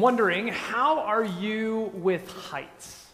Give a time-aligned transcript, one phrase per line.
[0.00, 3.06] Wondering, how are you with heights?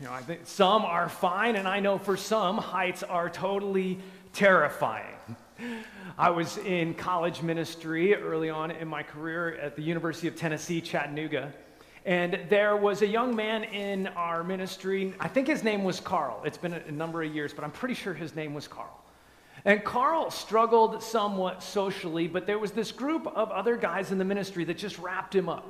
[0.00, 3.98] You know, I think some are fine, and I know for some, heights are totally
[4.32, 5.14] terrifying.
[6.18, 10.80] I was in college ministry early on in my career at the University of Tennessee,
[10.80, 11.52] Chattanooga.
[12.04, 15.14] And there was a young man in our ministry.
[15.20, 16.42] I think his name was Carl.
[16.44, 19.03] It's been a number of years, but I'm pretty sure his name was Carl.
[19.64, 24.24] And Carl struggled somewhat socially, but there was this group of other guys in the
[24.24, 25.66] ministry that just wrapped him up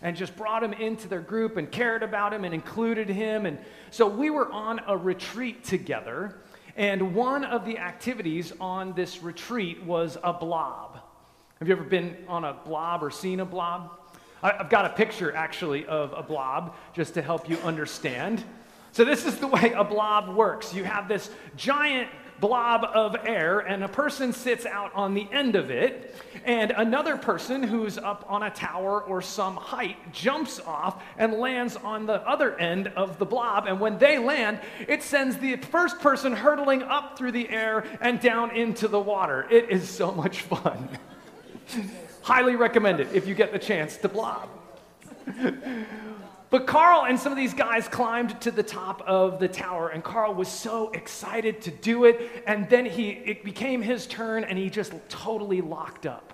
[0.00, 3.44] and just brought him into their group and cared about him and included him.
[3.44, 3.58] And
[3.90, 6.38] so we were on a retreat together.
[6.76, 11.00] And one of the activities on this retreat was a blob.
[11.58, 13.90] Have you ever been on a blob or seen a blob?
[14.42, 18.44] I've got a picture actually of a blob just to help you understand.
[18.92, 22.08] So, this is the way a blob works you have this giant
[22.40, 27.16] blob of air, and a person sits out on the end of it, and another
[27.16, 32.26] person who's up on a tower or some height jumps off and lands on the
[32.28, 33.66] other end of the blob.
[33.66, 38.20] And when they land, it sends the first person hurtling up through the air and
[38.20, 39.46] down into the water.
[39.50, 40.88] It is so much fun.
[42.22, 44.48] Highly recommend it if you get the chance to blob.
[46.56, 50.02] But Carl and some of these guys climbed to the top of the tower, and
[50.02, 52.44] Carl was so excited to do it.
[52.46, 56.32] And then he, it became his turn, and he just totally locked up.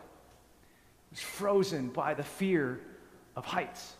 [1.11, 2.79] He was frozen by the fear
[3.35, 3.95] of heights.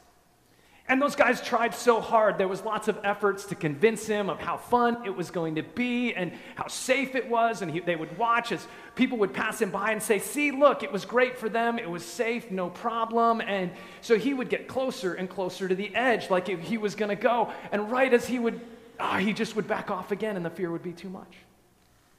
[0.89, 2.39] And those guys tried so hard.
[2.39, 5.63] There was lots of efforts to convince him of how fun it was going to
[5.63, 7.63] be and how safe it was.
[7.63, 8.67] And he, they would watch as
[8.97, 11.79] people would pass him by and say, See, look, it was great for them.
[11.79, 13.41] It was safe, no problem.
[13.41, 13.71] And
[14.01, 17.23] so he would get closer and closer to the edge, like he was going to
[17.23, 17.53] go.
[17.71, 18.61] And right as he would,
[18.99, 21.33] ah, he just would back off again, and the fear would be too much.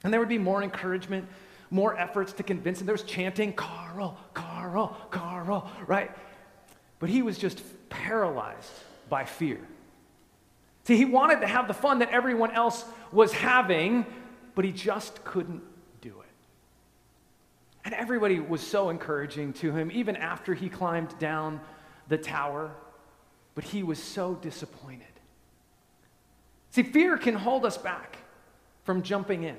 [0.02, 1.26] And there would be more encouragement,
[1.70, 2.86] more efforts to convince him.
[2.86, 6.10] There was chanting, Carl, Carl, Carl, right?
[6.98, 7.62] But he was just
[7.94, 8.72] paralyzed
[9.08, 9.60] by fear.
[10.84, 14.04] See, he wanted to have the fun that everyone else was having,
[14.54, 15.62] but he just couldn't
[16.00, 16.26] do it.
[17.84, 21.60] And everybody was so encouraging to him, even after he climbed down
[22.08, 22.70] the tower,
[23.54, 25.06] but he was so disappointed.
[26.70, 28.18] See, fear can hold us back
[28.82, 29.56] from jumping in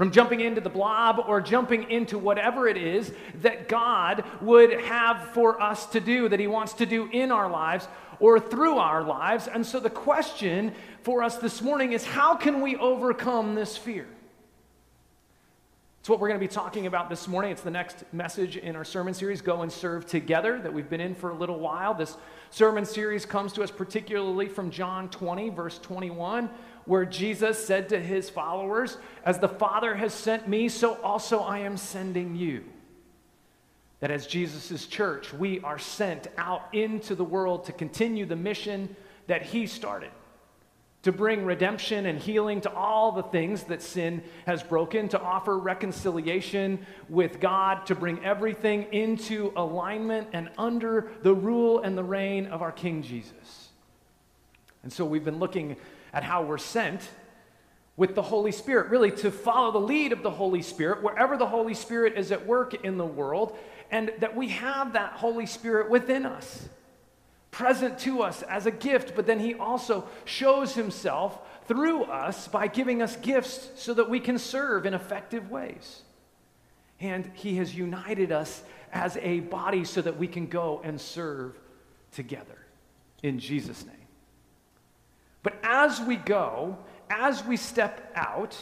[0.00, 3.12] from jumping into the blob or jumping into whatever it is
[3.42, 7.50] that God would have for us to do, that He wants to do in our
[7.50, 7.86] lives
[8.18, 9.46] or through our lives.
[9.46, 10.72] And so the question
[11.02, 14.06] for us this morning is how can we overcome this fear?
[16.00, 17.50] It's what we're going to be talking about this morning.
[17.50, 21.02] It's the next message in our sermon series, Go and Serve Together, that we've been
[21.02, 21.92] in for a little while.
[21.92, 22.16] This
[22.48, 26.48] sermon series comes to us particularly from John 20, verse 21
[26.86, 28.96] where Jesus said to his followers,
[29.26, 32.64] As the Father has sent me, so also I am sending you.
[34.00, 38.96] That as Jesus' church, we are sent out into the world to continue the mission
[39.26, 40.10] that he started
[41.02, 45.58] to bring redemption and healing to all the things that sin has broken, to offer
[45.58, 52.46] reconciliation with God, to bring everything into alignment and under the rule and the reign
[52.46, 53.68] of our King Jesus.
[54.82, 55.76] And so we've been looking
[56.12, 57.08] at how we're sent
[57.96, 61.46] with the Holy Spirit, really to follow the lead of the Holy Spirit wherever the
[61.46, 63.58] Holy Spirit is at work in the world,
[63.90, 66.68] and that we have that Holy Spirit within us,
[67.50, 72.66] present to us as a gift, but then He also shows Himself through us by
[72.66, 76.02] giving us gifts so that we can serve in effective ways.
[77.00, 78.62] And He has united us
[78.92, 81.58] as a body so that we can go and serve
[82.12, 82.58] together.
[83.22, 83.96] In Jesus' name.
[85.42, 88.56] But as we go, as we step out,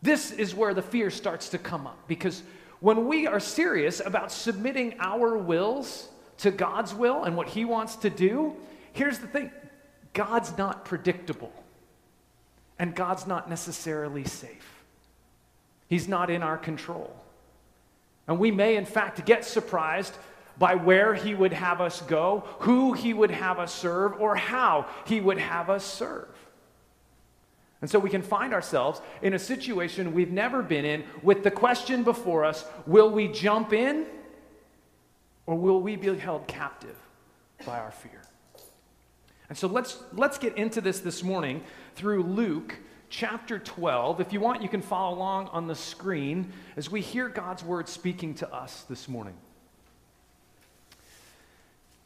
[0.00, 2.08] this is where the fear starts to come up.
[2.08, 2.42] Because
[2.80, 6.08] when we are serious about submitting our wills
[6.38, 8.56] to God's will and what He wants to do,
[8.92, 9.50] here's the thing
[10.12, 11.52] God's not predictable,
[12.78, 14.84] and God's not necessarily safe.
[15.88, 17.14] He's not in our control.
[18.26, 20.14] And we may, in fact, get surprised
[20.58, 24.86] by where he would have us go, who he would have us serve, or how
[25.06, 26.28] he would have us serve.
[27.80, 31.50] And so we can find ourselves in a situation we've never been in with the
[31.50, 34.06] question before us will we jump in
[35.46, 36.96] Or will we be held captive
[37.66, 38.22] by our fear?
[39.48, 41.62] And so let's, let's get into this this morning
[41.94, 42.78] through Luke
[43.10, 44.20] chapter 12.
[44.20, 47.88] If you want, you can follow along on the screen as we hear God's word
[47.88, 49.34] speaking to us this morning.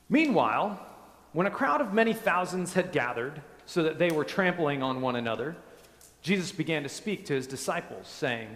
[0.09, 0.85] Meanwhile,
[1.33, 5.17] when a crowd of many thousands had gathered so that they were trampling on one
[5.17, 5.57] another,
[6.23, 8.49] Jesus began to speak to his disciples, saying,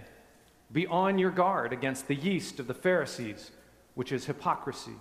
[0.73, 3.53] Be on your guard against the yeast of the Pharisees,
[3.95, 4.97] which is hypocrisy.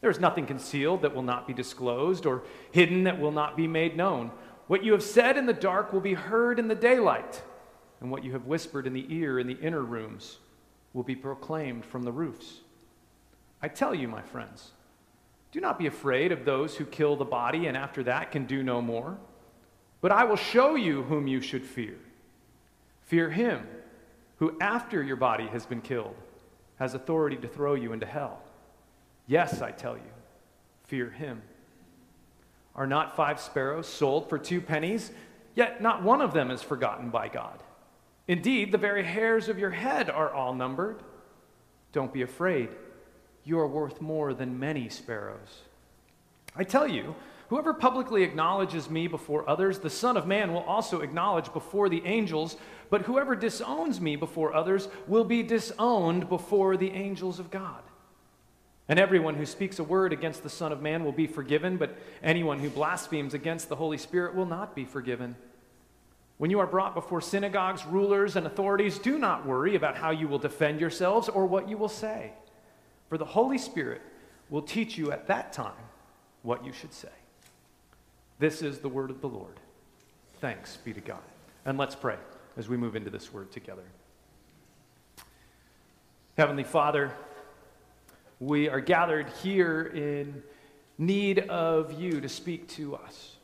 [0.00, 3.66] There is nothing concealed that will not be disclosed, or hidden that will not be
[3.66, 4.30] made known.
[4.66, 7.42] What you have said in the dark will be heard in the daylight,
[8.00, 10.38] and what you have whispered in the ear in the inner rooms
[10.92, 12.60] will be proclaimed from the roofs.
[13.62, 14.72] I tell you, my friends,
[15.52, 18.62] do not be afraid of those who kill the body and after that can do
[18.62, 19.18] no more.
[20.00, 21.98] But I will show you whom you should fear.
[23.06, 23.66] Fear him
[24.38, 26.14] who, after your body has been killed,
[26.80, 28.42] has authority to throw you into hell.
[29.26, 30.12] Yes, I tell you,
[30.84, 31.42] fear him.
[32.74, 35.12] Are not five sparrows sold for two pennies?
[35.54, 37.62] Yet not one of them is forgotten by God.
[38.26, 41.02] Indeed, the very hairs of your head are all numbered.
[41.92, 42.70] Don't be afraid.
[43.44, 45.62] You are worth more than many sparrows.
[46.56, 47.14] I tell you,
[47.50, 52.02] whoever publicly acknowledges me before others, the Son of Man will also acknowledge before the
[52.06, 52.56] angels.
[52.90, 57.82] But whoever disowns me before others will be disowned before the angels of God.
[58.88, 61.96] And everyone who speaks a word against the Son of Man will be forgiven, but
[62.22, 65.36] anyone who blasphemes against the Holy Spirit will not be forgiven.
[66.38, 70.26] When you are brought before synagogues, rulers, and authorities, do not worry about how you
[70.26, 72.32] will defend yourselves or what you will say,
[73.08, 74.02] for the Holy Spirit
[74.48, 75.72] will teach you at that time
[76.42, 77.08] what you should say.
[78.40, 79.60] This is the word of the Lord.
[80.40, 81.20] Thanks be to God.
[81.66, 82.16] And let's pray
[82.56, 83.82] as we move into this word together.
[86.38, 87.12] Heavenly Father,
[88.38, 90.42] we are gathered here in
[90.96, 93.36] need of you to speak to us.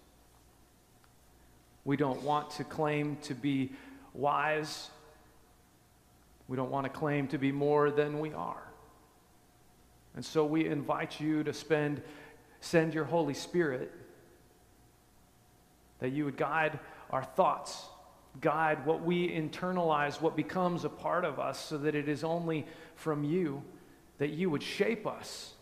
[1.84, 3.72] We don't want to claim to be
[4.14, 4.88] wise.
[6.48, 8.62] We don't want to claim to be more than we are.
[10.14, 12.00] And so we invite you to spend,
[12.62, 13.93] send your Holy Spirit
[16.00, 16.78] that you would guide
[17.10, 17.87] our thoughts
[18.40, 22.66] guide what we internalize, what becomes a part of us, so that it is only
[22.94, 23.62] from you
[24.19, 25.54] that you would shape us,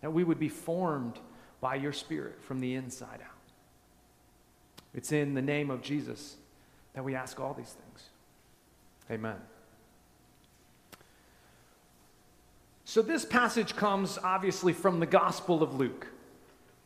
[0.00, 1.18] that we would be formed
[1.60, 3.28] by your Spirit from the inside out.
[4.94, 6.36] It's in the name of Jesus
[6.94, 8.08] that we ask all these things.
[9.10, 9.36] Amen.
[12.84, 16.08] So, this passage comes obviously from the Gospel of Luke.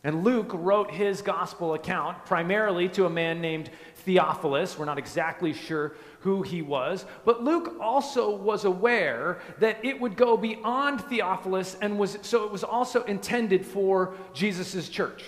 [0.07, 3.71] And Luke wrote his gospel account primarily to a man named
[4.05, 4.79] Theophilus.
[4.79, 10.17] We're not exactly sure who he was, but Luke also was aware that it would
[10.17, 15.25] go beyond Theophilus and was so it was also intended for Jesus' church.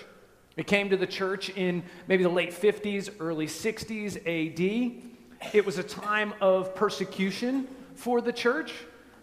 [0.55, 5.51] It came to the church in maybe the late 50s, early 60s AD.
[5.53, 8.71] It was a time of persecution for the church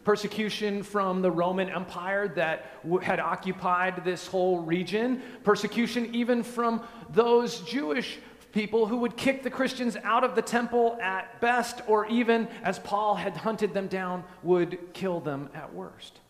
[0.06, 6.80] persecution from the Roman Empire that w- had occupied this whole region, persecution even from
[7.10, 8.20] those Jewish
[8.52, 12.78] people who would kick the Christians out of the temple at best, or even, as
[12.78, 16.20] Paul had hunted them down, would kill them at worst.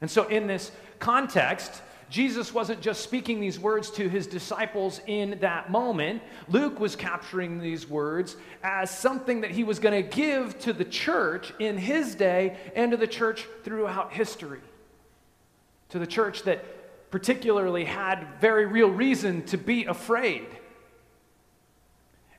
[0.00, 0.70] And so, in this
[1.00, 1.82] context,
[2.12, 6.20] Jesus wasn't just speaking these words to his disciples in that moment.
[6.46, 10.84] Luke was capturing these words as something that he was going to give to the
[10.84, 14.60] church in his day and to the church throughout history.
[15.88, 20.46] To the church that particularly had very real reason to be afraid.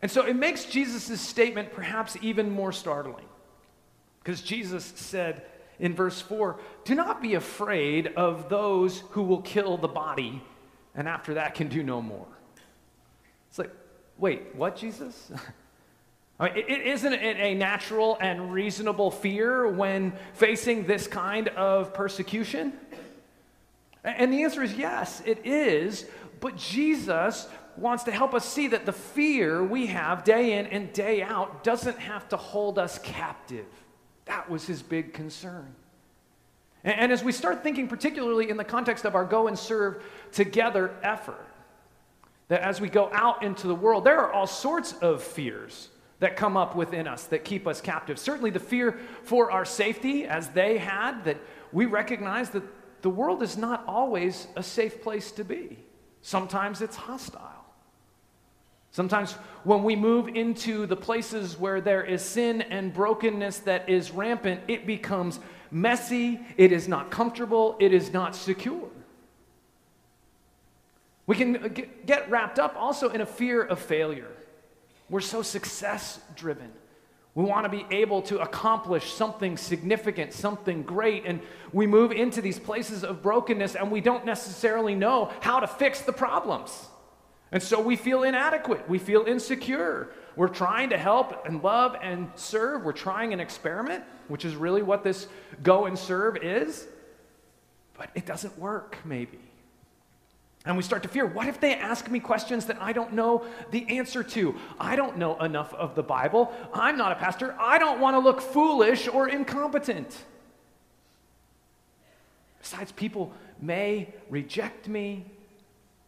[0.04, 3.26] And so it makes Jesus' statement perhaps even more startling.
[4.22, 5.44] Because Jesus said,
[5.80, 10.42] in verse 4 Do not be afraid of those who will kill the body
[10.96, 12.28] and after that can do no more.
[13.50, 13.72] It's like,
[14.18, 15.32] wait, what, Jesus?
[16.40, 21.94] I mean, it isn't it a natural and reasonable fear when facing this kind of
[21.94, 22.74] persecution?
[24.04, 26.06] And the answer is yes, it is.
[26.40, 30.92] But Jesus wants to help us see that the fear we have day in and
[30.92, 33.66] day out doesn't have to hold us captive.
[34.26, 35.74] That was his big concern.
[36.84, 40.04] And, and as we start thinking, particularly in the context of our go and serve
[40.32, 41.48] together effort,
[42.48, 45.90] that as we go out into the world, there are all sorts of fears
[46.20, 48.18] that come up within us that keep us captive.
[48.18, 51.38] Certainly, the fear for our safety, as they had, that
[51.72, 52.64] we recognize that
[53.02, 55.78] the world is not always a safe place to be.
[56.22, 57.53] Sometimes it's hostile.
[58.94, 59.32] Sometimes
[59.64, 64.62] when we move into the places where there is sin and brokenness that is rampant,
[64.68, 65.40] it becomes
[65.72, 68.88] messy, it is not comfortable, it is not secure.
[71.26, 74.30] We can get wrapped up also in a fear of failure.
[75.10, 76.72] We're so success driven.
[77.34, 82.42] We want to be able to accomplish something significant, something great, and we move into
[82.42, 86.90] these places of brokenness and we don't necessarily know how to fix the problems.
[87.54, 90.10] And so we feel inadequate, we feel insecure.
[90.36, 92.84] We're trying to help and love and serve.
[92.84, 95.28] We're trying an experiment, which is really what this
[95.62, 96.88] go and serve is,
[97.96, 99.38] but it doesn't work, maybe.
[100.66, 103.46] And we start to fear what if they ask me questions that I don't know
[103.70, 104.56] the answer to?
[104.80, 106.52] I don't know enough of the Bible.
[106.74, 107.56] I'm not a pastor.
[107.60, 110.18] I don't want to look foolish or incompetent.
[112.60, 113.32] Besides, people
[113.62, 115.26] may reject me,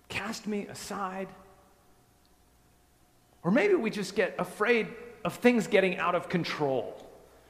[0.09, 1.27] cast me aside.
[3.43, 4.88] Or maybe we just get afraid
[5.24, 7.05] of things getting out of control,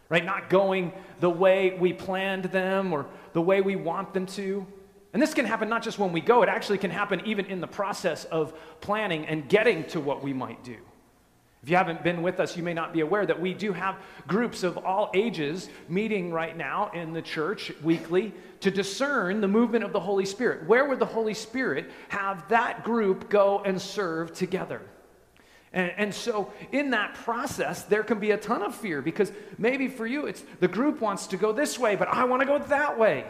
[0.09, 0.23] right?
[0.23, 4.65] Not going the way we planned them or the way we want them to.
[5.13, 7.61] And this can happen not just when we go, it actually can happen even in
[7.61, 10.77] the process of planning and getting to what we might do.
[11.65, 13.97] If you haven't been with us, you may not be aware that we do have
[14.27, 19.83] groups of all ages meeting right now in the church weekly to discern the movement
[19.83, 20.67] of the Holy Spirit.
[20.67, 24.79] Where would the Holy Spirit have that group go and serve together?
[25.73, 29.87] And, and, so, in that process, there can be a ton of fear because maybe
[29.87, 32.59] for you, it's the group wants to go this way, but I want to go
[32.59, 33.25] that way.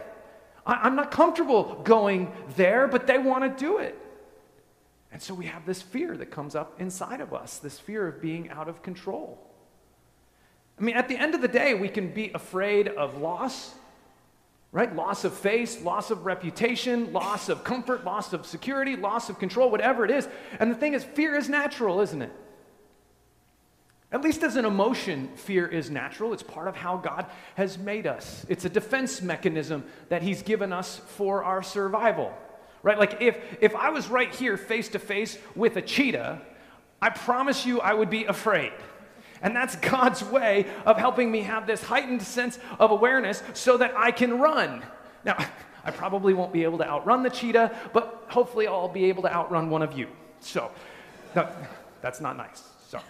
[0.65, 3.97] I, am not comfortable going there, but they want to do it.
[5.15, 8.21] And so we have this fear that comes up inside of us this fear of
[8.21, 9.39] being out of control.
[10.77, 13.73] I mean, at the end of the day, we can be afraid of loss,
[14.73, 14.93] right?
[14.93, 19.71] Loss of face, loss of reputation, loss of comfort, loss of security, loss of control,
[19.71, 20.27] whatever it is.
[20.59, 22.33] And the thing is, fear is natural, isn't it?
[24.11, 26.33] At least as an emotion, fear is natural.
[26.33, 28.45] It's part of how God has made us.
[28.49, 32.33] It's a defense mechanism that He's given us for our survival.
[32.85, 32.99] Right?
[32.99, 36.39] Like if, if I was right here face to face with a cheetah,
[37.01, 38.73] I promise you I would be afraid.
[39.41, 43.97] And that's God's way of helping me have this heightened sense of awareness so that
[43.97, 44.83] I can run.
[45.25, 45.35] Now,
[45.83, 49.33] I probably won't be able to outrun the cheetah, but hopefully I'll be able to
[49.33, 50.07] outrun one of you.
[50.39, 50.69] So,
[51.35, 51.49] no,
[52.01, 52.61] that's not nice.
[52.87, 53.03] Sorry.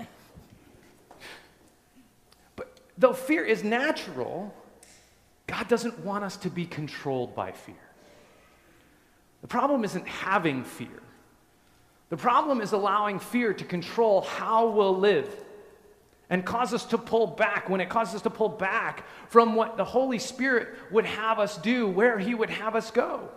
[2.56, 4.54] But though fear is natural,
[5.48, 7.76] God doesn't want us to be controlled by fear.
[9.46, 11.04] The problem isn't having fear.
[12.10, 15.30] The problem is allowing fear to control how we'll live
[16.32, 19.78] and cause us to pull back when it causes us to pull back from what
[19.78, 23.30] the Holy Spirit would have us do, where He would have us go.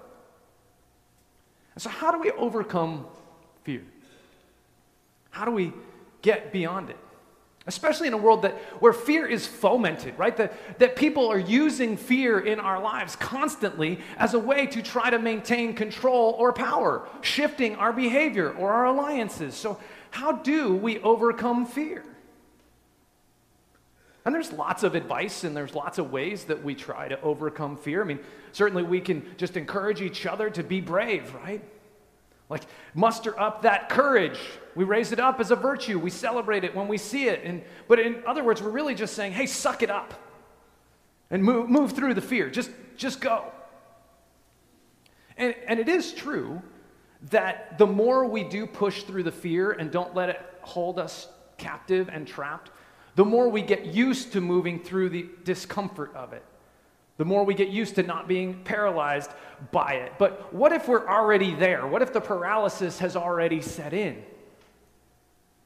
[1.75, 3.05] And so, how do we overcome
[3.65, 3.83] fear?
[5.29, 5.75] How do we
[6.23, 6.97] get beyond it?
[7.69, 10.37] Especially in a world that, where fear is fomented, right?
[10.39, 15.11] That, that people are using fear in our lives constantly as a way to try
[15.11, 19.55] to maintain control or power, shifting our behavior or our alliances.
[19.55, 19.79] So,
[20.11, 22.03] how do we overcome fear?
[24.25, 27.77] And there's lots of advice and there's lots of ways that we try to overcome
[27.77, 28.03] fear.
[28.03, 28.21] I mean,
[28.53, 31.63] certainly we can just encourage each other to be brave, right?
[32.49, 32.63] Like,
[32.95, 34.39] muster up that courage.
[34.79, 35.99] We raise it up as a virtue.
[35.99, 37.43] We celebrate it when we see it.
[37.43, 40.15] And, but in other words, we're really just saying, hey, suck it up
[41.33, 42.49] and move, move through the fear.
[42.49, 43.47] Just, just go.
[45.37, 46.63] And, and it is true
[47.31, 51.27] that the more we do push through the fear and don't let it hold us
[51.57, 52.71] captive and trapped,
[53.17, 56.45] the more we get used to moving through the discomfort of it
[57.17, 59.33] the more we get used to not being paralyzed
[59.73, 60.13] by it.
[60.19, 61.85] But what if we're already there?
[61.85, 64.23] What if the paralysis has already set in?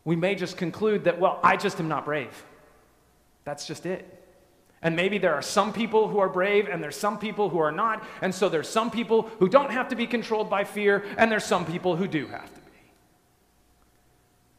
[0.05, 2.45] We may just conclude that, well, I just am not brave.
[3.45, 4.19] That's just it.
[4.83, 7.71] And maybe there are some people who are brave and there's some people who are
[7.71, 8.03] not.
[8.21, 11.45] And so there's some people who don't have to be controlled by fear and there's
[11.45, 12.61] some people who do have to.
[12.61, 12.67] Be.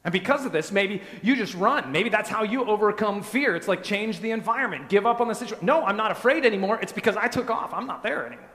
[0.05, 1.91] And because of this, maybe you just run.
[1.91, 3.55] Maybe that's how you overcome fear.
[3.55, 5.65] It's like change the environment, give up on the situation.
[5.65, 6.79] No, I'm not afraid anymore.
[6.81, 7.73] It's because I took off.
[7.73, 8.47] I'm not there anymore.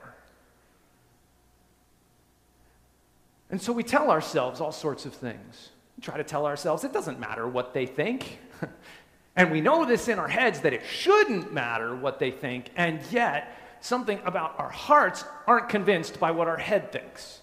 [3.51, 5.69] And so we tell ourselves all sorts of things.
[6.01, 8.39] Try to tell ourselves it doesn't matter what they think.
[9.35, 13.01] and we know this in our heads that it shouldn't matter what they think, and
[13.11, 17.39] yet something about our hearts aren't convinced by what our head thinks.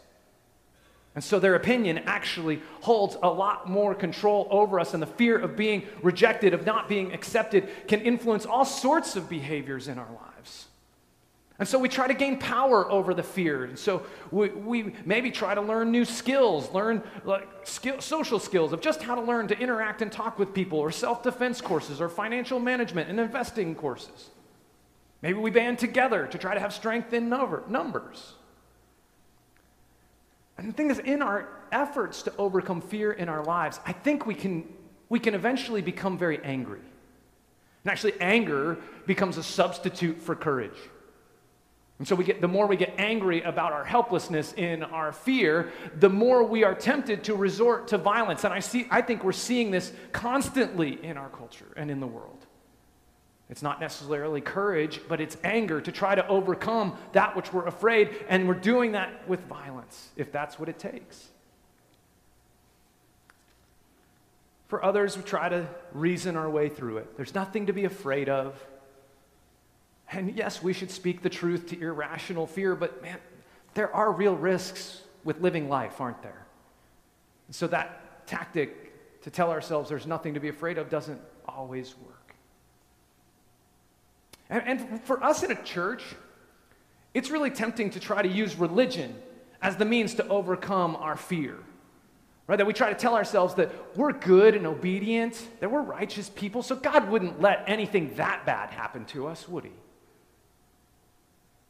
[1.14, 5.38] And so their opinion actually holds a lot more control over us, and the fear
[5.38, 10.10] of being rejected, of not being accepted, can influence all sorts of behaviors in our
[10.10, 10.66] lives.
[11.58, 13.64] And so we try to gain power over the fear.
[13.64, 18.74] And so we, we maybe try to learn new skills, learn like skill, social skills
[18.74, 22.00] of just how to learn to interact and talk with people, or self defense courses,
[22.00, 24.28] or financial management and investing courses.
[25.22, 28.34] Maybe we band together to try to have strength in number, numbers.
[30.58, 34.26] And the thing is, in our efforts to overcome fear in our lives, I think
[34.26, 34.68] we can,
[35.08, 36.80] we can eventually become very angry.
[37.84, 40.76] And actually, anger becomes a substitute for courage.
[41.98, 45.72] And so we get the more we get angry about our helplessness in our fear,
[45.98, 48.44] the more we are tempted to resort to violence.
[48.44, 52.06] And I see I think we're seeing this constantly in our culture and in the
[52.06, 52.46] world.
[53.48, 58.10] It's not necessarily courage, but it's anger to try to overcome that which we're afraid,
[58.28, 61.28] and we're doing that with violence, if that's what it takes.
[64.66, 67.16] For others, we try to reason our way through it.
[67.16, 68.60] There's nothing to be afraid of.
[70.10, 73.18] And yes, we should speak the truth to irrational fear, but man,
[73.74, 76.46] there are real risks with living life, aren't there?
[77.50, 82.34] So that tactic to tell ourselves there's nothing to be afraid of doesn't always work.
[84.48, 86.04] And, and for us in a church,
[87.14, 89.14] it's really tempting to try to use religion
[89.60, 91.56] as the means to overcome our fear.
[92.46, 92.56] Right?
[92.56, 96.62] That we try to tell ourselves that we're good and obedient, that we're righteous people,
[96.62, 99.72] so God wouldn't let anything that bad happen to us, would He?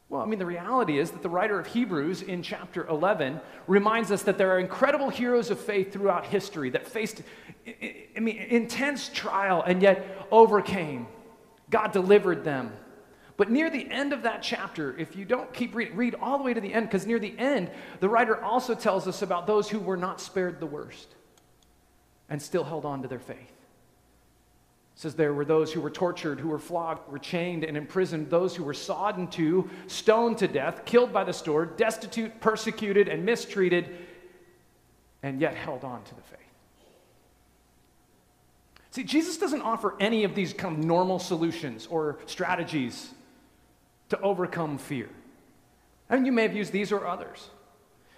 [0.08, 4.12] Well, I mean, the reality is that the writer of Hebrews in chapter 11 reminds
[4.12, 7.22] us that there are incredible heroes of faith throughout history that faced,
[7.66, 11.08] I mean, intense trial and yet overcame.
[11.70, 12.72] God delivered them.
[13.36, 16.54] But near the end of that chapter, if you don't keep read all the way
[16.54, 17.70] to the end, because near the end,
[18.00, 21.14] the writer also tells us about those who were not spared the worst
[22.30, 23.55] and still held on to their faith.
[24.96, 28.56] Says there were those who were tortured, who were flogged, were chained and imprisoned, those
[28.56, 33.22] who were sawed in two, stoned to death, killed by the sword, destitute, persecuted, and
[33.22, 33.94] mistreated,
[35.22, 36.40] and yet held on to the faith.
[38.90, 43.10] See, Jesus doesn't offer any of these kind of normal solutions or strategies
[44.08, 45.10] to overcome fear.
[46.08, 47.50] Mean, you may have used these or others.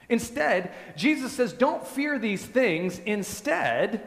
[0.09, 3.01] Instead, Jesus says, don't fear these things.
[3.01, 4.07] Instead,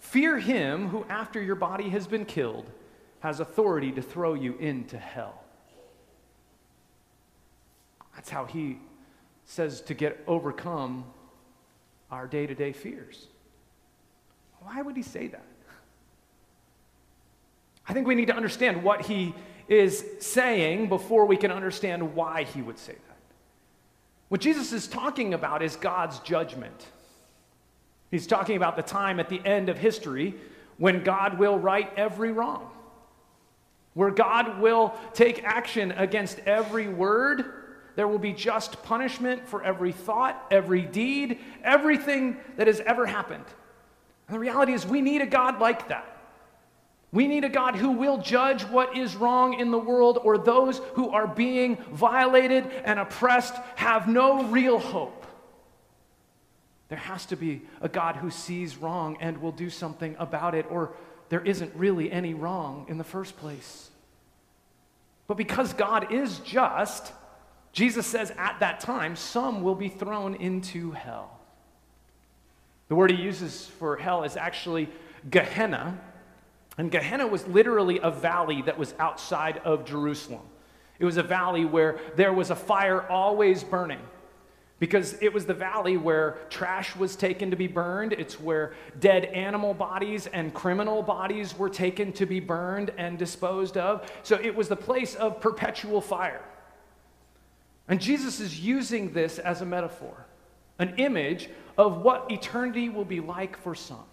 [0.00, 2.68] fear him who, after your body has been killed,
[3.20, 5.44] has authority to throw you into hell.
[8.14, 8.78] That's how he
[9.44, 11.04] says to get overcome
[12.10, 13.28] our day to day fears.
[14.62, 15.44] Why would he say that?
[17.88, 19.34] I think we need to understand what he
[19.68, 23.16] is saying before we can understand why he would say that.
[24.28, 26.86] What Jesus is talking about is God's judgment.
[28.10, 30.34] He's talking about the time at the end of history
[30.78, 32.70] when God will right every wrong,
[33.94, 37.44] where God will take action against every word.
[37.96, 43.44] There will be just punishment for every thought, every deed, everything that has ever happened.
[44.26, 46.16] And the reality is, we need a God like that.
[47.12, 50.78] We need a God who will judge what is wrong in the world, or those
[50.94, 55.19] who are being violated and oppressed have no real hope.
[56.90, 60.66] There has to be a God who sees wrong and will do something about it,
[60.70, 60.92] or
[61.30, 63.88] there isn't really any wrong in the first place.
[65.26, 67.12] But because God is just,
[67.72, 71.40] Jesus says at that time, some will be thrown into hell.
[72.88, 74.90] The word he uses for hell is actually
[75.30, 75.98] Gehenna
[76.80, 80.40] and Gehenna was literally a valley that was outside of Jerusalem.
[80.98, 84.00] It was a valley where there was a fire always burning
[84.80, 88.14] because it was the valley where trash was taken to be burned.
[88.14, 93.76] It's where dead animal bodies and criminal bodies were taken to be burned and disposed
[93.76, 94.10] of.
[94.22, 96.42] So it was the place of perpetual fire.
[97.88, 100.26] And Jesus is using this as a metaphor,
[100.78, 104.04] an image of what eternity will be like for some.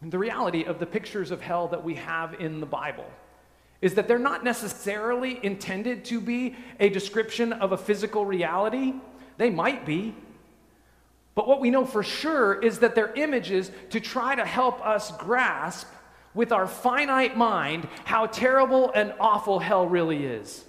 [0.00, 3.06] And the reality of the pictures of hell that we have in the Bible
[3.80, 8.94] is that they're not necessarily intended to be a description of a physical reality.
[9.36, 10.14] They might be.
[11.34, 15.12] But what we know for sure is that they're images to try to help us
[15.12, 15.86] grasp
[16.34, 20.64] with our finite mind how terrible and awful hell really is.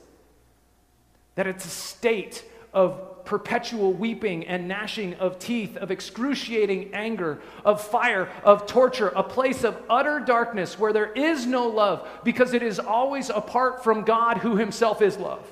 [1.35, 2.43] That it's a state
[2.73, 9.21] of perpetual weeping and gnashing of teeth, of excruciating anger, of fire, of torture, a
[9.21, 14.01] place of utter darkness where there is no love because it is always apart from
[14.01, 15.47] God who himself is love.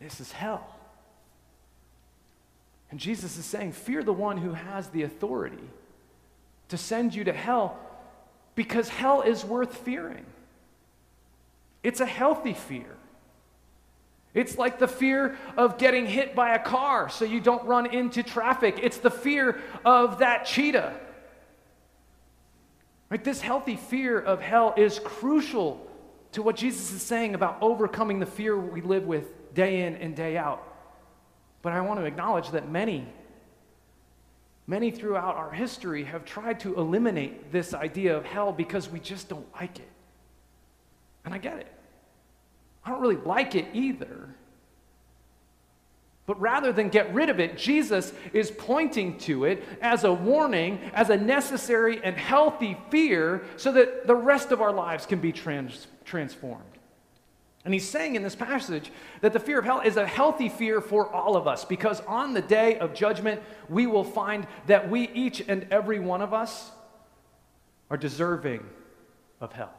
[0.00, 0.74] This is hell.
[2.90, 5.62] And Jesus is saying, Fear the one who has the authority
[6.70, 7.78] to send you to hell
[8.56, 10.26] because hell is worth fearing.
[11.84, 12.96] It's a healthy fear.
[14.34, 18.24] It's like the fear of getting hit by a car so you don't run into
[18.24, 18.80] traffic.
[18.82, 20.92] It's the fear of that cheetah.
[23.10, 23.22] Right?
[23.22, 25.86] This healthy fear of hell is crucial
[26.32, 30.16] to what Jesus is saying about overcoming the fear we live with day in and
[30.16, 30.66] day out.
[31.62, 33.06] But I want to acknowledge that many,
[34.66, 39.28] many throughout our history have tried to eliminate this idea of hell because we just
[39.28, 39.88] don't like it.
[41.24, 41.73] And I get it.
[42.84, 44.34] I don't really like it either.
[46.26, 50.78] But rather than get rid of it, Jesus is pointing to it as a warning,
[50.94, 55.32] as a necessary and healthy fear, so that the rest of our lives can be
[55.32, 56.64] trans- transformed.
[57.64, 60.80] And he's saying in this passage that the fear of hell is a healthy fear
[60.80, 65.08] for all of us because on the day of judgment, we will find that we,
[65.10, 66.70] each and every one of us,
[67.90, 68.64] are deserving
[69.40, 69.72] of hell.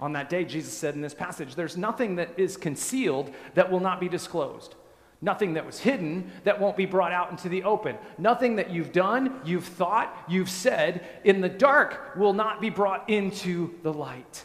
[0.00, 3.80] On that day, Jesus said in this passage, There's nothing that is concealed that will
[3.80, 4.74] not be disclosed.
[5.20, 7.96] Nothing that was hidden that won't be brought out into the open.
[8.18, 13.10] Nothing that you've done, you've thought, you've said in the dark will not be brought
[13.10, 14.44] into the light.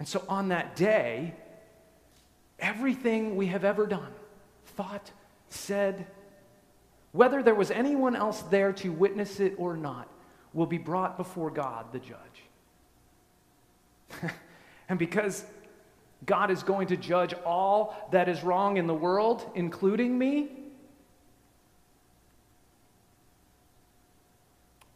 [0.00, 1.34] And so on that day,
[2.58, 4.12] everything we have ever done,
[4.76, 5.12] thought,
[5.48, 6.06] said,
[7.12, 10.08] whether there was anyone else there to witness it or not,
[10.52, 12.49] will be brought before God, the judge.
[14.88, 15.44] and because
[16.26, 20.50] God is going to judge all that is wrong in the world, including me,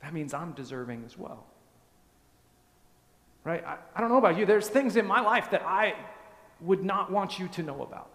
[0.02, 1.46] that means I'm deserving as well.
[3.42, 3.64] Right?
[3.64, 4.46] I, I, don't know about you.
[4.46, 5.94] There's things in my life that I
[6.60, 8.10] would not want you to know about.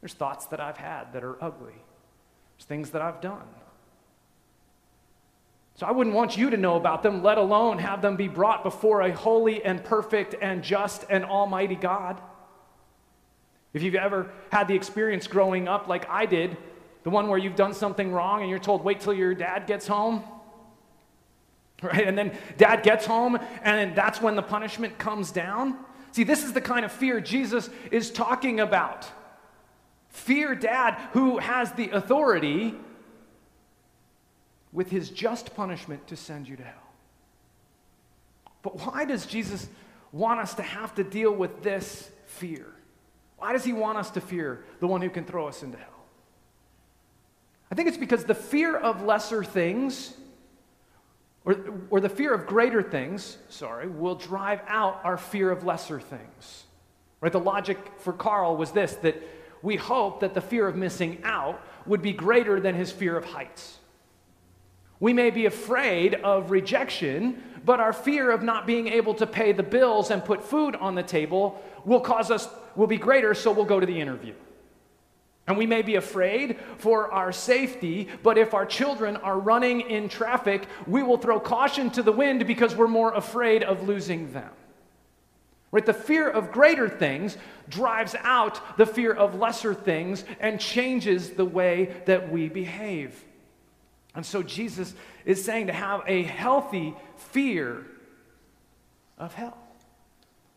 [0.00, 1.74] There's thoughts that I've had that are ugly.
[1.74, 3.46] There's things that I've done.
[5.78, 8.64] So I wouldn't want you to know about them, let alone have them be brought
[8.64, 12.20] before a holy and perfect and just and almighty God.
[13.72, 16.56] If you've ever had the experience growing up like I did,
[17.04, 19.86] the one where you've done something wrong and you're told, wait till your dad gets
[19.86, 20.24] home,
[21.82, 22.08] right?
[22.08, 25.78] And then dad gets home, and that's when the punishment comes down.
[26.10, 29.06] See, this is the kind of fear Jesus is talking about.
[30.08, 32.74] Fear dad who has the authority
[34.72, 36.74] with his just punishment to send you to hell.
[38.62, 39.68] But why does Jesus
[40.12, 42.66] want us to have to deal with this fear?
[43.38, 45.86] Why does he want us to fear the one who can throw us into hell?
[47.70, 50.14] I think it's because the fear of lesser things,
[51.44, 51.56] or,
[51.90, 56.64] or the fear of greater things, sorry, will drive out our fear of lesser things.
[57.20, 57.32] Right?
[57.32, 59.22] The logic for Carl was this that
[59.62, 63.24] we hope that the fear of missing out would be greater than his fear of
[63.24, 63.78] heights.
[65.00, 69.52] We may be afraid of rejection, but our fear of not being able to pay
[69.52, 73.52] the bills and put food on the table will cause us will be greater, so
[73.52, 74.34] we'll go to the interview.
[75.46, 80.08] And we may be afraid for our safety, but if our children are running in
[80.08, 84.50] traffic, we will throw caution to the wind because we're more afraid of losing them.
[85.70, 85.84] Right?
[85.84, 87.36] The fear of greater things
[87.68, 93.24] drives out the fear of lesser things and changes the way that we behave.
[94.18, 94.92] And so Jesus
[95.24, 96.92] is saying to have a healthy
[97.30, 97.86] fear
[99.16, 99.56] of hell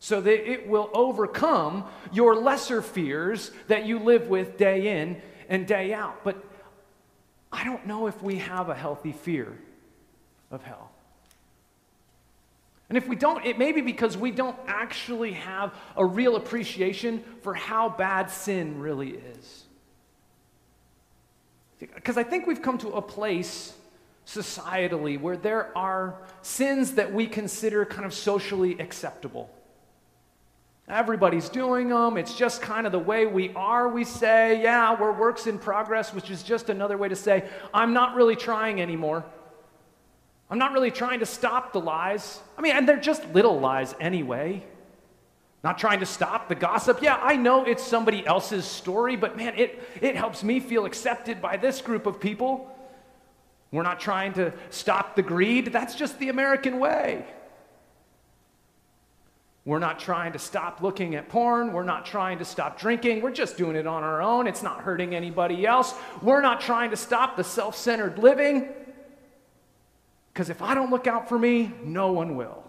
[0.00, 5.64] so that it will overcome your lesser fears that you live with day in and
[5.64, 6.24] day out.
[6.24, 6.44] But
[7.52, 9.56] I don't know if we have a healthy fear
[10.50, 10.90] of hell.
[12.88, 17.22] And if we don't, it may be because we don't actually have a real appreciation
[17.42, 19.66] for how bad sin really is.
[21.94, 23.74] Because I think we've come to a place
[24.26, 29.50] societally where there are sins that we consider kind of socially acceptable.
[30.88, 32.16] Everybody's doing them.
[32.16, 33.88] It's just kind of the way we are.
[33.88, 37.92] We say, yeah, we're works in progress, which is just another way to say, I'm
[37.92, 39.24] not really trying anymore.
[40.50, 42.40] I'm not really trying to stop the lies.
[42.58, 44.64] I mean, and they're just little lies anyway.
[45.62, 47.02] Not trying to stop the gossip.
[47.02, 51.40] Yeah, I know it's somebody else's story, but man, it, it helps me feel accepted
[51.40, 52.68] by this group of people.
[53.70, 55.72] We're not trying to stop the greed.
[55.72, 57.24] That's just the American way.
[59.64, 61.72] We're not trying to stop looking at porn.
[61.72, 63.22] We're not trying to stop drinking.
[63.22, 64.48] We're just doing it on our own.
[64.48, 65.94] It's not hurting anybody else.
[66.20, 68.68] We're not trying to stop the self centered living.
[70.32, 72.64] Because if I don't look out for me, no one will.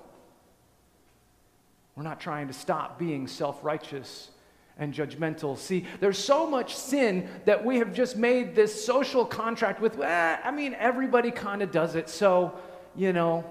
[1.95, 4.29] We're not trying to stop being self righteous
[4.77, 5.57] and judgmental.
[5.57, 9.99] See, there's so much sin that we have just made this social contract with.
[9.99, 12.57] Eh, I mean, everybody kind of does it, so,
[12.95, 13.45] you know,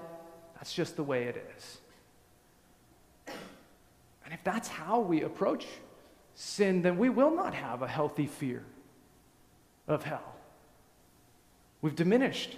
[0.55, 1.77] that's just the way it is.
[4.25, 5.65] And if that's how we approach
[6.35, 8.63] sin, then we will not have a healthy fear
[9.87, 10.35] of hell.
[11.81, 12.57] We've diminished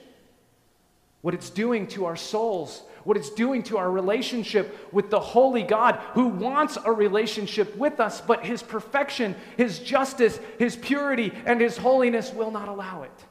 [1.25, 5.63] what it's doing to our souls, what it's doing to our relationship with the holy
[5.63, 11.59] God who wants a relationship with us, but his perfection, his justice, his purity, and
[11.59, 13.25] his holiness will not allow it.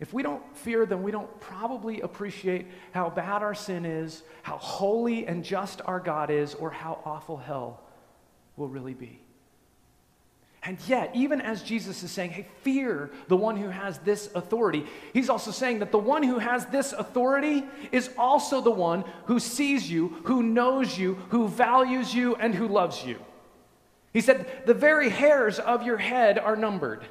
[0.00, 4.56] If we don't fear them, we don't probably appreciate how bad our sin is, how
[4.56, 7.84] holy and just our God is, or how awful hell
[8.56, 9.20] will really be.
[10.66, 14.84] And yet, even as Jesus is saying, hey, fear the one who has this authority,
[15.12, 19.38] he's also saying that the one who has this authority is also the one who
[19.38, 23.16] sees you, who knows you, who values you, and who loves you.
[24.12, 27.04] He said, the very hairs of your head are numbered.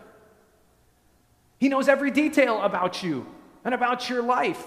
[1.58, 3.26] He knows every detail about you
[3.64, 4.66] and about your life,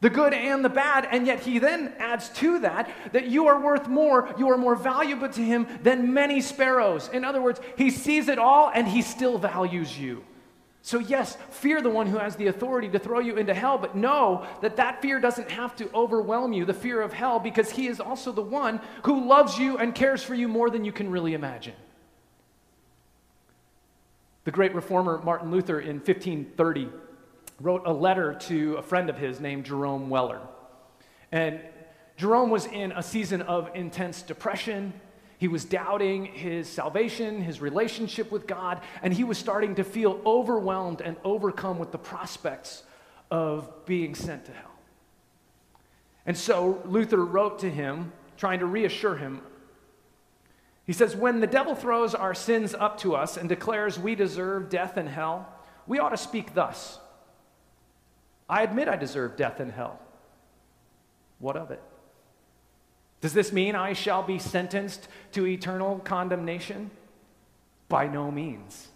[0.00, 1.06] the good and the bad.
[1.10, 4.76] And yet he then adds to that that you are worth more, you are more
[4.76, 7.08] valuable to him than many sparrows.
[7.08, 10.24] In other words, he sees it all and he still values you.
[10.82, 13.94] So, yes, fear the one who has the authority to throw you into hell, but
[13.94, 17.86] know that that fear doesn't have to overwhelm you, the fear of hell, because he
[17.86, 21.10] is also the one who loves you and cares for you more than you can
[21.10, 21.74] really imagine.
[24.44, 26.88] The great reformer Martin Luther in 1530
[27.60, 30.40] wrote a letter to a friend of his named Jerome Weller.
[31.30, 31.60] And
[32.16, 34.92] Jerome was in a season of intense depression.
[35.38, 40.20] He was doubting his salvation, his relationship with God, and he was starting to feel
[40.26, 42.82] overwhelmed and overcome with the prospects
[43.30, 44.70] of being sent to hell.
[46.26, 49.42] And so Luther wrote to him, trying to reassure him
[50.90, 54.68] he says, When the devil throws our sins up to us and declares we deserve
[54.68, 55.48] death and hell,
[55.86, 56.98] we ought to speak thus
[58.50, 60.00] I admit I deserve death and hell.
[61.38, 61.80] What of it?
[63.20, 66.90] Does this mean I shall be sentenced to eternal condemnation?
[67.88, 68.88] By no means.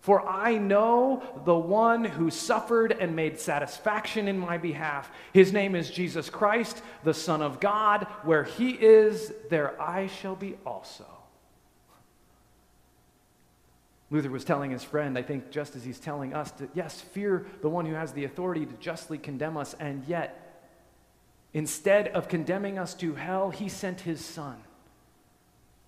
[0.00, 5.10] For I know the one who suffered and made satisfaction in my behalf.
[5.32, 8.06] His name is Jesus Christ, the Son of God.
[8.22, 11.06] Where he is, there I shall be also.
[14.10, 17.46] Luther was telling his friend, I think just as he's telling us, to yes, fear
[17.62, 20.64] the one who has the authority to justly condemn us, and yet,
[21.54, 24.56] instead of condemning us to hell, he sent his son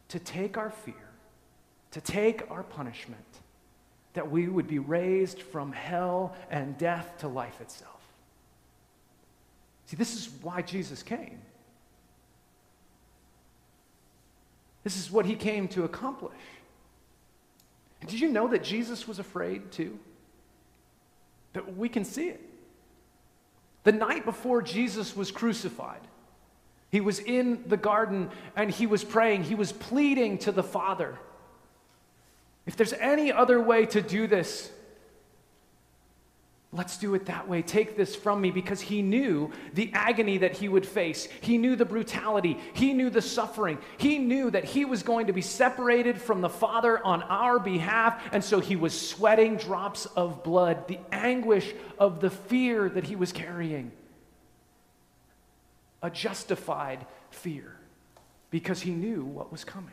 [0.08, 0.94] to take our fear,
[1.90, 3.24] to take our punishment,
[4.14, 8.00] that we would be raised from hell and death to life itself.
[9.86, 11.40] See, this is why Jesus came.
[14.84, 16.38] This is what he came to accomplish.
[18.06, 19.98] Did you know that Jesus was afraid too?
[21.52, 22.40] That we can see it.
[23.84, 26.00] The night before Jesus was crucified,
[26.90, 29.44] he was in the garden and he was praying.
[29.44, 31.18] He was pleading to the Father.
[32.66, 34.70] If there's any other way to do this,
[36.74, 37.60] Let's do it that way.
[37.60, 41.28] Take this from me because he knew the agony that he would face.
[41.42, 42.58] He knew the brutality.
[42.72, 43.76] He knew the suffering.
[43.98, 48.22] He knew that he was going to be separated from the Father on our behalf.
[48.32, 53.16] And so he was sweating drops of blood, the anguish of the fear that he
[53.16, 53.92] was carrying.
[56.02, 57.76] A justified fear
[58.50, 59.92] because he knew what was coming.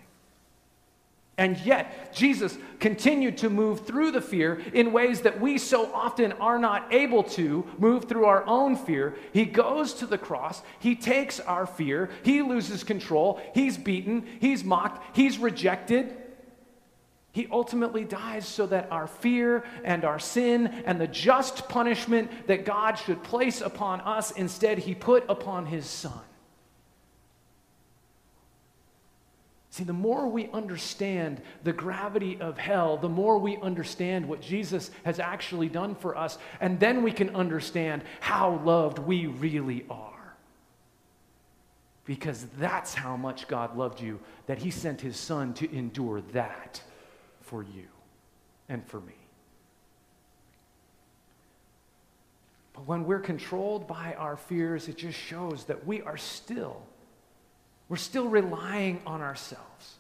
[1.40, 6.34] And yet, Jesus continued to move through the fear in ways that we so often
[6.34, 9.16] are not able to move through our own fear.
[9.32, 14.66] He goes to the cross, He takes our fear, He loses control, He's beaten, He's
[14.66, 16.14] mocked, He's rejected.
[17.32, 22.66] He ultimately dies so that our fear and our sin and the just punishment that
[22.66, 26.20] God should place upon us, instead, He put upon His Son.
[29.80, 34.92] See, the more we understand the gravity of hell, the more we understand what Jesus
[35.06, 40.36] has actually done for us, and then we can understand how loved we really are.
[42.04, 46.84] Because that's how much God loved you, that He sent His Son to endure that
[47.40, 47.88] for you
[48.68, 49.16] and for me.
[52.74, 56.82] But when we're controlled by our fears, it just shows that we are still
[57.90, 59.96] we're still relying on ourselves.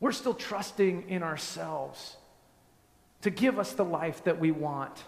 [0.00, 2.16] We're still trusting in ourselves
[3.22, 5.04] to give us the life that we want,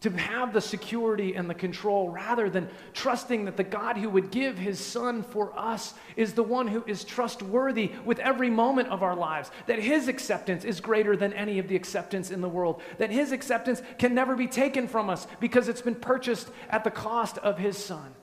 [0.00, 4.30] to have the security and the control, rather than trusting that the God who would
[4.30, 9.02] give his son for us is the one who is trustworthy with every moment of
[9.02, 12.82] our lives, that his acceptance is greater than any of the acceptance in the world,
[12.96, 16.90] that his acceptance can never be taken from us because it's been purchased at the
[16.90, 18.14] cost of his son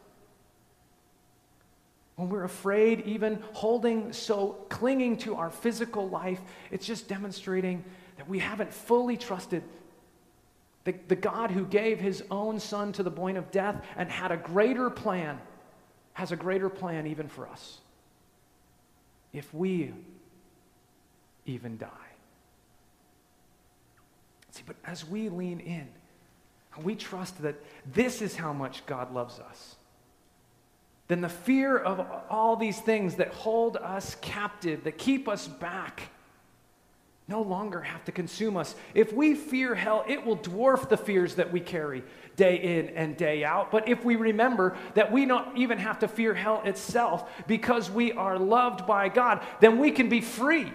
[2.18, 7.84] when we're afraid, even holding so, clinging to our physical life, it's just demonstrating
[8.18, 9.64] that we haven't fully trusted
[10.84, 14.32] The, the God who gave his own son to the point of death and had
[14.32, 15.40] a greater plan,
[16.14, 17.82] has a greater plan even for us.
[19.34, 19.94] If we
[21.46, 21.90] even die.
[24.52, 25.88] See, but as we lean in,
[26.84, 27.56] we trust that
[27.94, 29.77] this is how much God loves us,
[31.08, 36.04] then the fear of all these things that hold us captive, that keep us back,
[37.30, 38.76] no longer have to consume us.
[38.94, 42.04] If we fear hell, it will dwarf the fears that we carry
[42.38, 43.72] day in and day out.
[43.72, 48.14] But if we remember that we don't even have to fear hell itself because we
[48.14, 50.72] are loved by God, then we can be free.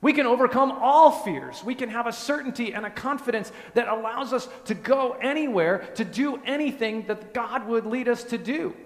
[0.00, 1.64] We can overcome all fears.
[1.64, 6.04] We can have a certainty and a confidence that allows us to go anywhere, to
[6.04, 8.76] do anything that God would lead us to do.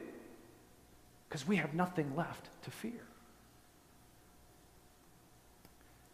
[1.28, 3.08] Because we have nothing left to fear.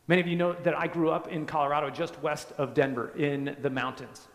[0.06, 3.56] Many of you know that I grew up in Colorado, just west of Denver, in
[3.62, 4.28] the mountains.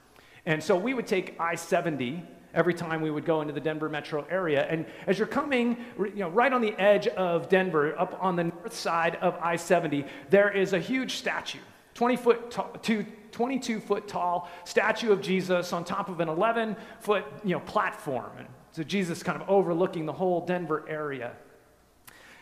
[0.46, 3.89] And so we would take I 70 every time we would go into the Denver
[3.89, 4.65] metro area.
[4.68, 8.46] And as you're coming, you know, right on the edge of Denver, up on the
[8.46, 11.60] north side of I 70, there is a huge statue,
[11.94, 17.26] 20 foot to 22 foot tall statue of Jesus on top of an 11 foot
[17.44, 18.32] you know, platform.
[18.80, 21.34] So Jesus kind of overlooking the whole Denver area.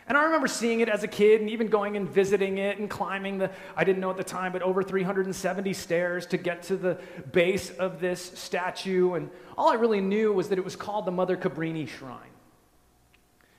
[0.06, 2.88] And I remember seeing it as a kid and even going and visiting it and
[2.88, 6.76] climbing the, I didn't know at the time, but over 370 stairs to get to
[6.76, 7.00] the
[7.32, 9.14] base of this statue.
[9.14, 12.30] And all I really knew was that it was called the Mother Cabrini Shrine.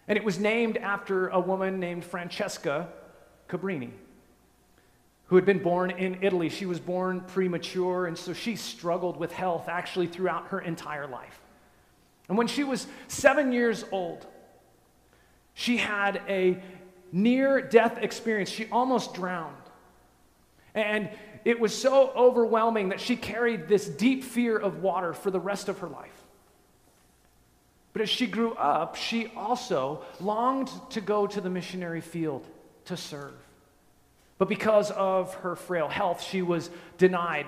[0.08, 2.88] And it was named after a woman named Francesca
[3.50, 3.92] Cabrini,
[5.26, 6.48] who had been born in Italy.
[6.48, 11.42] She was born premature, and so she struggled with health actually throughout her entire life.
[12.30, 14.26] And when she was seven years old,
[15.56, 16.62] she had a
[17.12, 18.50] near death experience.
[18.50, 19.56] She almost drowned.
[20.76, 21.10] And
[21.44, 25.68] it was so overwhelming that she carried this deep fear of water for the rest
[25.68, 26.14] of her life.
[27.94, 32.46] But as she grew up, she also longed to go to the missionary field
[32.86, 33.34] to serve.
[34.38, 37.48] But because of her frail health, she was denied.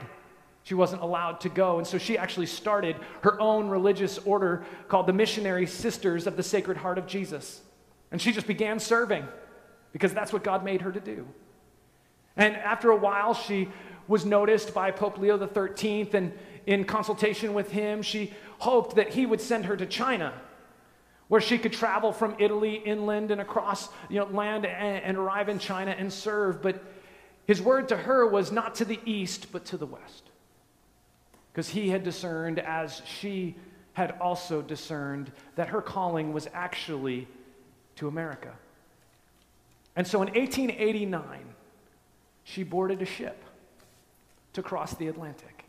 [0.63, 1.77] She wasn't allowed to go.
[1.79, 6.43] And so she actually started her own religious order called the Missionary Sisters of the
[6.43, 7.61] Sacred Heart of Jesus.
[8.11, 9.27] And she just began serving
[9.91, 11.27] because that's what God made her to do.
[12.37, 13.69] And after a while, she
[14.07, 16.33] was noticed by Pope Leo XIII, and
[16.65, 20.33] in consultation with him, she hoped that he would send her to China,
[21.27, 25.49] where she could travel from Italy inland and across you know, land and, and arrive
[25.49, 26.61] in China and serve.
[26.61, 26.83] But
[27.47, 30.30] his word to her was not to the east, but to the west.
[31.51, 33.55] Because he had discerned, as she
[33.93, 37.27] had also discerned, that her calling was actually
[37.95, 38.53] to America.
[39.95, 41.39] And so in 1889,
[42.43, 43.43] she boarded a ship
[44.53, 45.65] to cross the Atlantic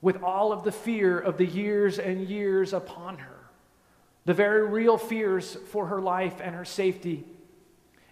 [0.00, 3.38] with all of the fear of the years and years upon her,
[4.24, 7.24] the very real fears for her life and her safety.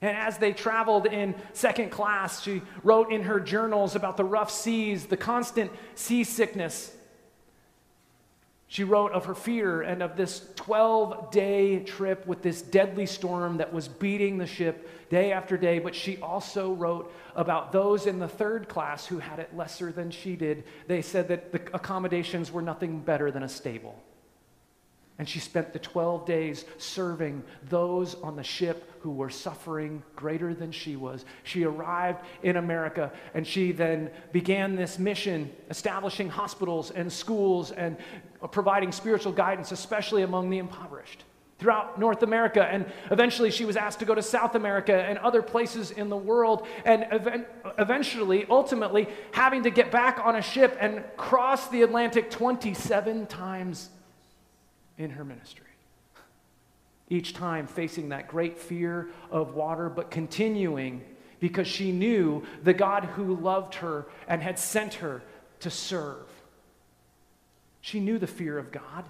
[0.02, 4.50] And as they traveled in second class, she wrote in her journals about the rough
[4.50, 6.94] seas, the constant seasickness,
[8.74, 13.58] she wrote of her fear and of this 12 day trip with this deadly storm
[13.58, 15.78] that was beating the ship day after day.
[15.78, 20.10] But she also wrote about those in the third class who had it lesser than
[20.10, 20.64] she did.
[20.88, 24.02] They said that the accommodations were nothing better than a stable.
[25.18, 30.54] And she spent the 12 days serving those on the ship who were suffering greater
[30.54, 31.24] than she was.
[31.44, 37.96] She arrived in America and she then began this mission, establishing hospitals and schools and
[38.50, 41.22] providing spiritual guidance, especially among the impoverished
[41.60, 42.64] throughout North America.
[42.64, 46.16] And eventually she was asked to go to South America and other places in the
[46.16, 46.66] world.
[46.84, 47.06] And
[47.78, 53.90] eventually, ultimately, having to get back on a ship and cross the Atlantic 27 times
[54.98, 55.66] in her ministry.
[57.08, 61.02] Each time facing that great fear of water, but continuing
[61.40, 65.22] because she knew the God who loved her and had sent her
[65.60, 66.26] to serve.
[67.80, 69.04] She knew the fear of God.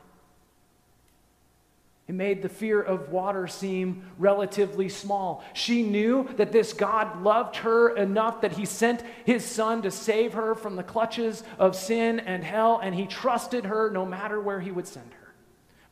[2.06, 5.42] It made the fear of water seem relatively small.
[5.54, 10.34] She knew that this God loved her enough that he sent his son to save
[10.34, 14.60] her from the clutches of sin and hell, and he trusted her no matter where
[14.60, 15.23] he would send her.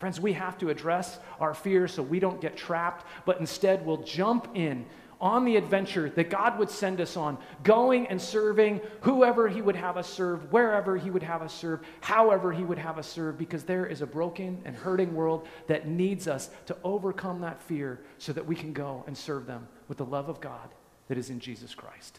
[0.03, 4.03] Friends, we have to address our fears so we don't get trapped, but instead we'll
[4.03, 4.85] jump in
[5.21, 9.77] on the adventure that God would send us on, going and serving whoever He would
[9.77, 13.39] have us serve, wherever He would have us serve, however He would have us serve,
[13.39, 18.01] because there is a broken and hurting world that needs us to overcome that fear
[18.19, 20.69] so that we can go and serve them with the love of God
[21.07, 22.19] that is in Jesus Christ.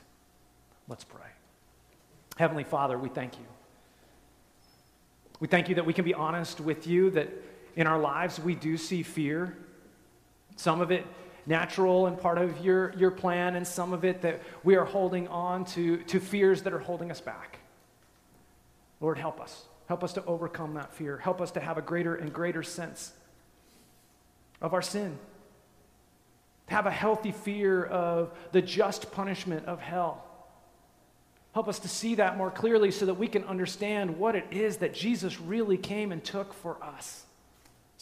[0.87, 1.19] Let's pray.
[2.37, 3.45] Heavenly Father, we thank you
[5.41, 7.27] We thank you that we can be honest with you, that
[7.75, 9.57] in our lives we do see fear.
[10.55, 11.05] Some of it
[11.45, 15.27] natural and part of your, your plan, and some of it that we are holding
[15.27, 17.59] on to, to fears that are holding us back.
[19.01, 19.65] Lord, help us.
[19.87, 21.17] Help us to overcome that fear.
[21.17, 23.11] Help us to have a greater and greater sense
[24.61, 25.17] of our sin.
[26.67, 30.23] To have a healthy fear of the just punishment of hell.
[31.53, 34.77] Help us to see that more clearly so that we can understand what it is
[34.77, 37.25] that Jesus really came and took for us.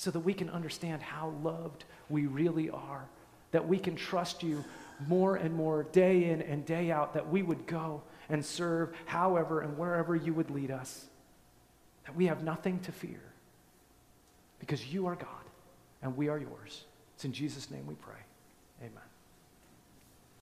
[0.01, 3.07] So that we can understand how loved we really are.
[3.51, 4.65] That we can trust you
[5.05, 7.13] more and more day in and day out.
[7.13, 11.05] That we would go and serve however and wherever you would lead us.
[12.07, 13.21] That we have nothing to fear
[14.57, 15.45] because you are God
[16.01, 16.85] and we are yours.
[17.13, 18.20] It's in Jesus' name we pray.